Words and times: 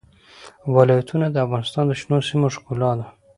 ولایتونه 0.75 1.27
د 1.31 1.35
افغانستان 1.45 1.83
د 1.87 1.91
شنو 1.99 2.17
سیمو 2.29 2.47
ښکلا 2.55 2.91
ده. 2.99 3.07